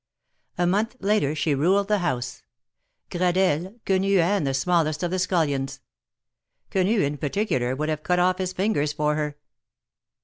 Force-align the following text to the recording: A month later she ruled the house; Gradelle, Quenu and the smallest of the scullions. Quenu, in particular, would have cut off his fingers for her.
A 0.57 0.65
month 0.65 0.95
later 0.99 1.35
she 1.35 1.53
ruled 1.53 1.87
the 1.87 1.99
house; 1.99 2.41
Gradelle, 3.11 3.79
Quenu 3.85 4.17
and 4.17 4.47
the 4.47 4.53
smallest 4.55 5.03
of 5.03 5.11
the 5.11 5.19
scullions. 5.19 5.79
Quenu, 6.71 7.01
in 7.01 7.17
particular, 7.19 7.75
would 7.75 7.89
have 7.89 8.01
cut 8.01 8.17
off 8.17 8.39
his 8.39 8.51
fingers 8.51 8.93
for 8.93 9.13
her. 9.13 9.37